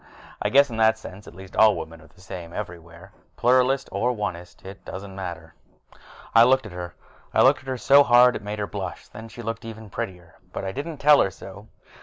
[0.41, 4.65] I guess in that sense at least, women are the same everywhere Pluralist or Onist,
[4.65, 5.53] it doesn't matter.
[6.33, 6.95] I looked at her.
[7.35, 9.63] I looked at her so hard that it made her blush, and then she looked
[9.63, 10.39] even prettier.
[10.51, 11.67] But I didn't tell her so.